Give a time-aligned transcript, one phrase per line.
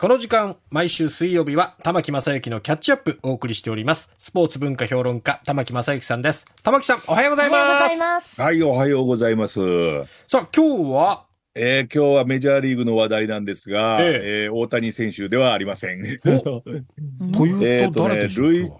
[0.00, 4.08] この時間、毎週水曜日は、玉木正幸のキャッチアップお送りしております。
[4.16, 6.46] スポーツ文化評論家、玉木正幸さんです。
[6.62, 7.88] 玉木さん、おはようございおはようごます。
[7.88, 8.40] ざいます。
[8.40, 9.58] はい、おはようございます。
[10.28, 11.24] さあ、今日は、
[11.56, 16.02] えー今日はメジャーリーグの話題なんですが、ええー大谷選手ではありません。
[16.22, 16.62] というと、
[17.66, 18.74] えーとね誰でしょう、ルイ今日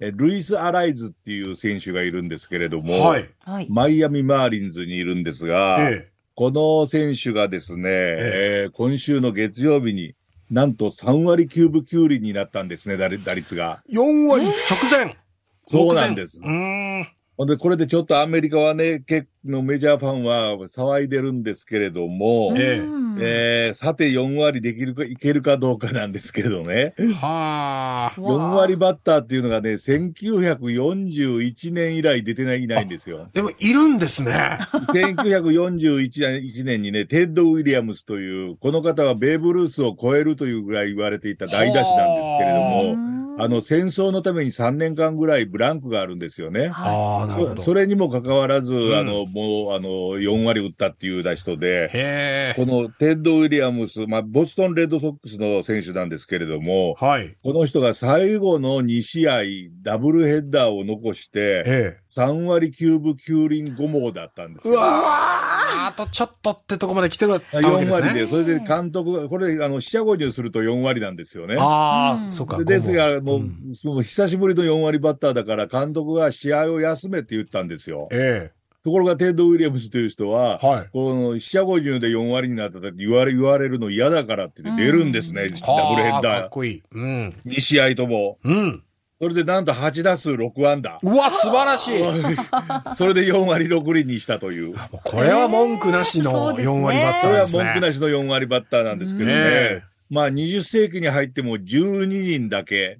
[0.00, 3.30] えルイス・アライズっていう選手がいるんですけれども、ははい。
[3.38, 3.66] はい。
[3.70, 10.16] マイアミ・マーリンズにいるんですが、えこの選手がですね、ええー今週の月曜日に
[10.54, 13.82] なんと3割9分9厘になったんですね、打率打率が。
[13.90, 15.16] え4割直前。
[15.64, 17.08] そうなんですうーん。
[17.36, 26.94] ほんで、これでちょっとアメリカはね、結構メジャーファンは騒いでるんですけれども、ええうんえーさて4割できるか、いけるかどうかなんですけどね。
[27.14, 28.20] はあ。
[28.20, 33.28] 4割バッターっていうのがね、1941年以来出てない、いないんですよ。
[33.32, 34.58] でも、いるんですね。
[34.72, 46.70] 1941年にね、テッド・ウィリアムスという、この方はベーブ・ルースを超えるというぐらい言われていた大打者なんですけれどはも、あの、戦争のために3年間ぐらいブランクがあるんですよね。
[46.72, 47.56] ああ、なるほど。
[47.56, 52.54] そそれにもかかわらず、んあの、もう、あの、4割打ったっていう人で。
[52.56, 57.36] このテッド・ウィリアムス、まあ、ボストン・レッドソックスの選手なんですけれども、はい。
[57.42, 59.42] この人が最後の2試合、
[59.82, 64.70] ダブルヘッダーを残して、え3割9分9厘5毛だったんですえ。
[64.70, 64.80] うよ。
[64.80, 68.14] わああとちょっとってとこまで来てるわけです4割ね。
[68.14, 71.56] で、それで監督が、これ、あの、四捨五入すると4割なんですよね。
[71.58, 72.58] ああ、うんそうか。
[72.58, 78.08] でですが、もう、う久しぶりの4割バッターだから、監督が試合を休めって言ったんですよ。
[78.12, 78.52] え
[78.84, 80.66] ところが、テッド・ウィリアムスという人は、え。
[80.66, 80.88] はい。
[80.92, 85.56] この四捨五入で4割になった時言われ、言われるの嫌だからって出るんですね、ダ
[85.88, 86.46] ブルヘッはあかダー。
[86.46, 86.82] っこいい。
[86.92, 87.34] うん。
[87.46, 88.38] 2試合とも。
[88.44, 88.82] うん。
[89.24, 90.98] それでなんと8打数6安打。
[91.02, 91.94] うわ、素晴らしい。
[92.94, 94.74] それで4割6厘にしたという。
[95.02, 97.64] これは文句なしのそうですね4割バッこれはターですね。
[97.64, 99.82] 文句なしの4割バッターなんですけどね。
[100.10, 102.98] まあ20世紀に入っても12人だけ。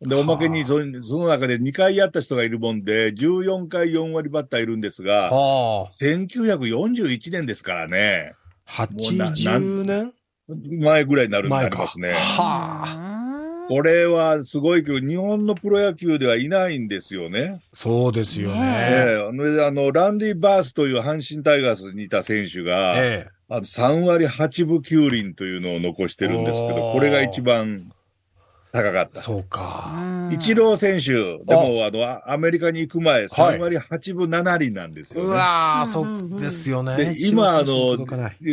[0.00, 8.34] で、おまけにそその中で2回やった人がいるもんで、14回4割バッターいるんですが、は1941年ですからね。
[8.64, 8.84] あ。
[8.84, 10.12] 80年？
[10.80, 11.76] 前ぐらいになるんであ前か。
[11.78, 12.10] りますね。
[12.12, 13.17] はあ。
[13.68, 17.60] あこれはすごいけど、日本のプロ野球ではいないんですよね。
[17.72, 18.66] そうですよねね。
[18.66, 23.30] ええあのランディ・バースという阪神タイガースにいた選手が、ええ。
[23.50, 27.90] あの3割8分9厘というのを残してるんですけど、これが一番
[28.72, 29.20] 高かった。
[29.20, 29.90] そうか。
[30.30, 35.28] ーイチロー選手、でもあの、あアメリカに行く前、3割8分7厘なんですよね。
[35.28, 37.26] うわそうですよねで。
[37.26, 37.96] 今、あの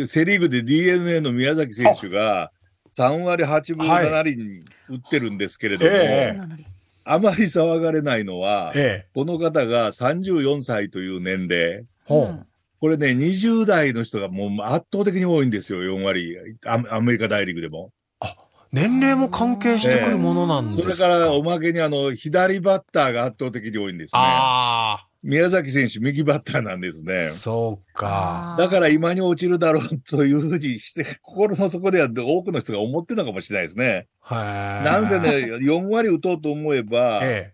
[0.06, 2.50] セリーグで DNA の宮崎選手が、
[2.96, 6.76] 3割8分7厘に打ってるんですけれども、ええ
[7.08, 9.08] あまり騒がれないのは、ええ。
[9.14, 11.84] この方が34歳という年齢。
[12.04, 12.46] ほう。
[12.80, 16.36] これね、20代の人がもう圧倒的に多いんですよ、4割。
[16.66, 17.92] アアメリカ大リーグでも。
[18.72, 24.20] 年齢も関係してくるものなんですか、それから、おまけにあの、左バッターが圧倒的に多いんですね。
[24.20, 27.36] あ宮崎選手、右バッターなんですねあ、。
[27.36, 28.54] そうか。
[28.58, 34.06] だから今に落ちるだろうというふうにして、心の底では多くの人が思ってるのかもしれないですね。
[34.20, 34.84] はい。
[34.84, 37.52] なんせね、4割打とうと思えば、え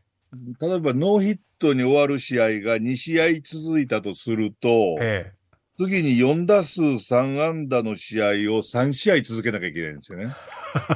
[0.61, 5.43] 例えばノーヒットに終わる試合が2試合続いたとするとえ。、え
[5.79, 8.31] 次に4打数3安打の試合を
[8.63, 10.35] 3試合続けなきゃいけないんですよね。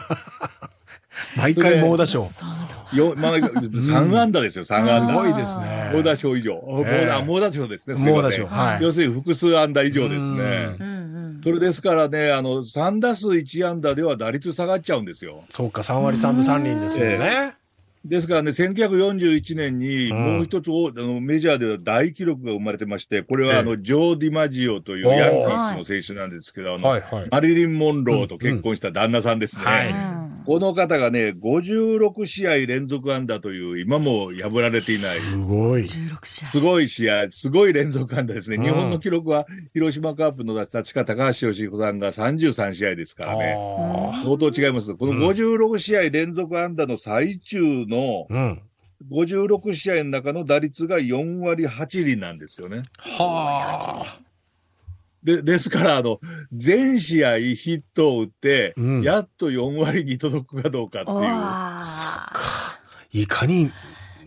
[1.37, 1.39] え。
[1.39, 2.27] 毎回猛打賞。
[2.93, 5.15] よまあ、3安打ですよ、3安打。
[5.15, 5.91] ごいですね。
[5.93, 6.55] 猛打賞以上。
[6.67, 7.97] 猛ええ打賞ですね。
[7.97, 8.47] 猛打賞。
[8.47, 8.83] はい。
[8.83, 10.45] 要するに複数安打以上ですうんね。
[10.81, 11.17] うんうん
[11.47, 15.45] それですからね、あの、3打数1安打では打率下がっちゃうんですよ。
[15.51, 17.55] そうか、3割3分3厘ですよね。
[18.05, 27.29] ですからね、1941年にうんもう一つお、あのメジャーでは大記録が生まれてまして、これええはあの、ジョー・ディマジオというヤンキースの選手なんですけど、あの、はいはい。
[27.31, 29.65] マリリン・モンローと結婚した旦那さんですね。
[30.47, 35.83] この方がね、56試合連続安打という、今も破られていない、すごい。
[35.83, 36.47] 16試合。
[36.47, 38.57] すごい試合、すごい連続安打ですね。
[38.57, 43.57] うん日本の記録は、広島カープの立川高橋義彦さんが33試合ですからね。
[43.59, 44.95] あ相当違います。
[44.95, 48.35] この56試合連続安打の最中のあ。
[48.35, 48.63] うん。
[49.11, 52.83] 56試合の中の打率が4割8厘なんですよね。
[52.99, 54.21] はあ。
[55.27, 56.21] で、ですから、あの、
[56.53, 59.03] 全試合ヒットを打って、うん。
[59.03, 61.17] やっと4割に届くかどうかっていう。
[61.17, 61.25] わ
[61.83, 62.79] あ
[63.13, 63.73] いかに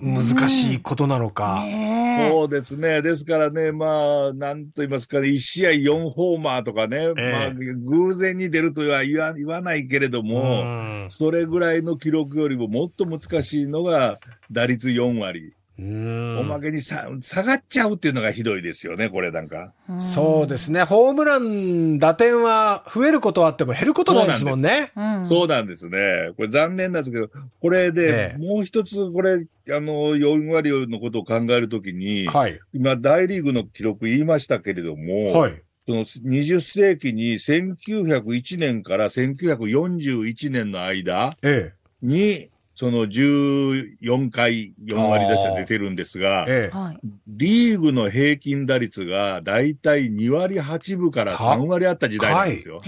[0.02, 1.62] 難しいことなのか。
[1.62, 2.30] ねえ。
[2.30, 3.02] そうですね。
[3.02, 7.32] ですからね、まあ、なんと言いますかね、1試合4ホーマーとかね、ええ。
[7.32, 10.66] まあ、偶然に出るとは言わ言わないけれども、う
[11.06, 11.08] ん。
[11.10, 14.20] それぐらいの記録よりももっと難しいのが
[14.52, 15.54] 打率4割。
[16.40, 19.74] おまけにさ下がっちゃうっていうのがひどいですよね、これなんか。
[19.98, 20.84] そうですね。
[20.84, 24.92] ホームラン、打点は増えることはあっても減ることないですもんね。
[24.96, 25.26] うん。
[25.26, 26.32] そうなんですね。
[26.36, 27.30] これ残念なんですけど、
[27.62, 32.60] これえでえ、もう一つ、これ、あの、4割のことを考えるときに、はい。
[32.74, 35.62] 今、大リーグの記録言いましたけれども、はい。
[35.86, 42.50] その20世紀に1901年から1941年の間えに、
[42.80, 47.00] その14回4割打者出てるんですがえ。、えはい。
[47.28, 52.80] リーグの平均打率がだいたい2割8分から3割あった時代なんですよ。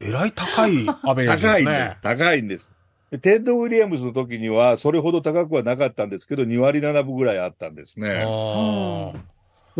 [0.00, 0.08] え。
[0.08, 0.72] えらい高い
[1.04, 1.60] アベレージですね。
[1.60, 1.98] 高いんです。
[2.02, 2.70] 高いんです。
[3.12, 8.24] でテッド・ウィリアムズの時には、それほど高くはなかったんですけど、2割7分ぐらいあったんですね。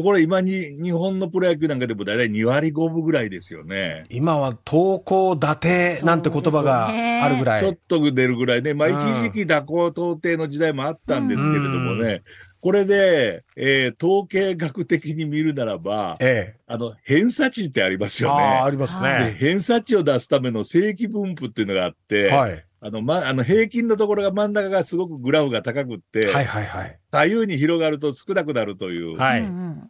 [0.00, 4.04] あーこれ今に、日本のプロ野球なんかでもだいたい2割5分ぐらいですよね。
[4.10, 7.78] 今は投高打低なんて言葉があるぐらちょっい。
[7.88, 8.74] と出るぐらいね。
[8.74, 12.22] まあ、うん一時期打高投低の時代もあったんですけれどもね。
[12.60, 18.26] これで、えー統計学的に見るならば、えあの、偏差値ってありますえ。
[18.26, 18.70] よああ、あね。
[18.72, 19.36] りますでね。
[19.38, 22.64] 偏差値を出すための正規分布っていうのがあって、はい。
[22.82, 26.98] あの、ま、あの、平均のところが真ん中がすごくグラフが高くって、はいはいはい。
[27.12, 29.44] 左右に広がると少なくなるという、はい。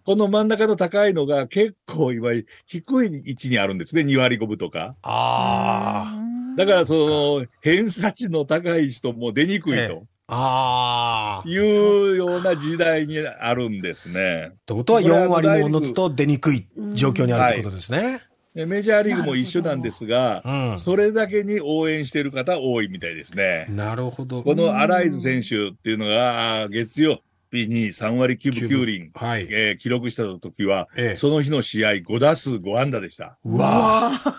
[0.04, 2.31] この真ん中の高いのが結構今
[2.66, 4.02] 低い位置にあるんですね。
[4.02, 4.96] 2割5分とか。
[5.02, 6.56] ああ。
[6.56, 11.48] だからその偏差値の高い人も出にくいえとああ。
[11.48, 14.50] いうような時代にあるんですね。
[14.52, 18.00] ってことは4割ものつと出にくい状況にあるってことですね。
[18.12, 20.79] でメジャーリーグも一緒なんですが、うん。
[20.79, 23.67] それだけに応援している方多いみたいですね。
[23.70, 24.43] なるほど。
[24.43, 27.20] このアライズ選手っていうのが、月曜
[27.52, 29.47] 日に3割9分9厘、はい。
[29.50, 33.38] えー記録した時は、ええその日の試合5打数5安打でした。
[33.44, 34.35] うわあ。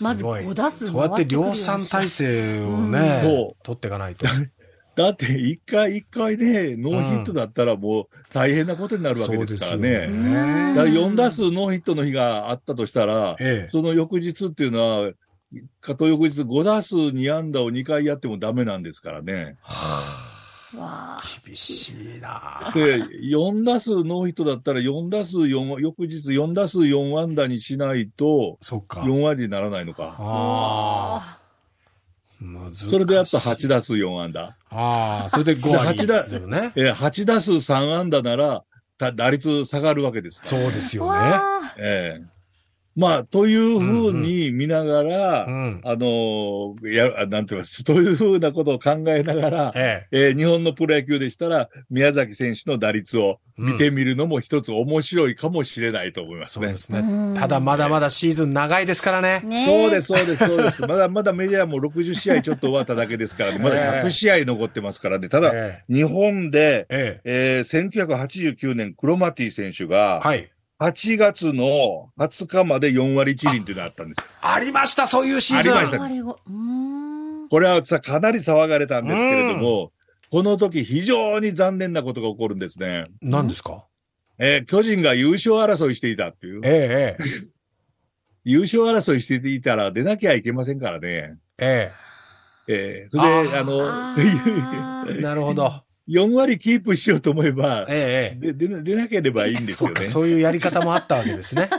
[0.00, 4.26] まずすごい5打数そうやって量産体制をね、そう取っていかないと。
[4.96, 9.78] だって一回一回でノーヒットだったらもう大変なことになるわけですからね。
[9.78, 13.70] そうですよねだから4打数ノーヒットの日があったとしたら、ええ。
[13.70, 15.12] その翌日っていうのは、
[15.80, 19.56] かと翌日5打数2安打を2回やってもダメなんですからね。
[20.76, 21.22] わあ。
[21.44, 29.00] 厳しいなで、4打数ノーヒットだったら4打数4、翌日4打数4安打にしないとそっか。
[29.00, 30.16] 4割にならないのか。
[30.18, 31.43] ああ。
[32.74, 34.56] それでやっと8打数4安打。
[34.70, 36.72] ああ、それで5割8打ですよね。
[36.76, 38.64] えー8打数3安打なら、
[38.98, 40.62] た打率下がるわけですから。
[40.62, 41.40] そうですよね。
[41.78, 42.34] ええ
[42.96, 45.80] まあ、というふうに見ながら、うん。
[45.84, 56.38] あのーや、あなんて言います、というふうなことを考えながら、ええー日本のプロ野球でしたら、宮崎選手の打率を見てみるのも一つ面白いかもしれないと思いえ。
[56.40, 56.66] ますね。
[56.66, 57.34] そうですねうん。
[57.34, 59.40] ただまだまだシーズン長いですからね。
[59.44, 60.82] ねそうです、そうです、そうです。
[60.86, 63.58] まだまだメジャーも60試合ちょっと終わっただけですからね。
[63.62, 65.28] まだ100試合残ってますからね。
[65.28, 67.20] ただ、え日本で、え。
[67.24, 69.86] ええー、1989年、クロマティ選手え。
[69.86, 70.48] が、はい。
[70.80, 74.24] 8月の20日まで4割1厘っていうのがあったんですよ。
[74.42, 75.76] ありました、そういうシーズン。
[75.76, 77.48] ありました。
[77.50, 79.92] これはさ、かなり騒がれたんですけれども、
[80.30, 83.06] この時非常に残念なことが起こるんですね。
[83.22, 83.84] 何ですか？
[84.38, 86.60] えー巨人が優勝争いしていたっていう。
[86.64, 87.24] ええ、え
[88.44, 91.36] 優勝争いしていたら出なきゃいけませんからね。
[91.58, 91.92] え、
[92.66, 93.64] ええーそれで、ああ
[95.14, 95.14] の。
[95.22, 95.84] なるほど。
[96.08, 99.60] 4割キープしようと思えば、ええ、えで出な出なければいいんえ。
[99.62, 100.10] ですよねそうか、。
[100.10, 101.70] そういうやり方もあったわけですね。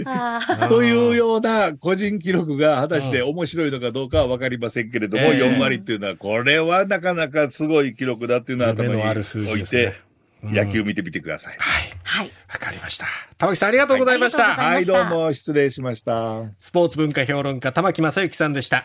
[0.68, 9.94] と いうような個人記録が果たして面白いのかどうかはわかりませんけれども、ええ4割っていうのは、これはなかなかすごい記録だっていうのは頭に置いですねて、
[10.42, 11.56] 野球見てみてください。
[11.58, 11.92] はい。
[12.02, 12.30] はい。
[12.50, 13.06] わかりました。
[13.36, 14.54] 玉木さんありがとうございました。
[14.54, 16.44] はいありがとうございましたはい、どうも失礼しました。
[16.58, 18.84] スポーツ文化評論家、玉木正幸さんでした。